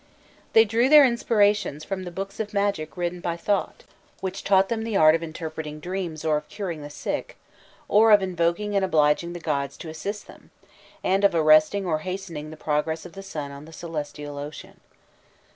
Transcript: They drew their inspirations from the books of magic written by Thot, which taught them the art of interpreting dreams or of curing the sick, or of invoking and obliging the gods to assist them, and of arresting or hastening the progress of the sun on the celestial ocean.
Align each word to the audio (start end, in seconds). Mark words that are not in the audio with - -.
They 0.53 0.65
drew 0.65 0.89
their 0.89 1.05
inspirations 1.05 1.83
from 1.83 2.05
the 2.05 2.09
books 2.11 2.39
of 2.39 2.55
magic 2.55 2.97
written 2.97 3.19
by 3.19 3.37
Thot, 3.37 3.83
which 4.19 4.43
taught 4.43 4.67
them 4.67 4.83
the 4.83 4.97
art 4.97 5.13
of 5.13 5.21
interpreting 5.21 5.79
dreams 5.79 6.25
or 6.25 6.37
of 6.37 6.49
curing 6.49 6.81
the 6.81 6.89
sick, 6.89 7.37
or 7.87 8.09
of 8.11 8.23
invoking 8.23 8.75
and 8.75 8.83
obliging 8.83 9.33
the 9.33 9.39
gods 9.39 9.77
to 9.77 9.89
assist 9.89 10.25
them, 10.25 10.49
and 11.03 11.23
of 11.23 11.35
arresting 11.35 11.85
or 11.85 11.99
hastening 11.99 12.49
the 12.49 12.57
progress 12.57 13.05
of 13.05 13.13
the 13.13 13.21
sun 13.21 13.51
on 13.51 13.65
the 13.65 13.71
celestial 13.73 14.39
ocean. 14.39 14.79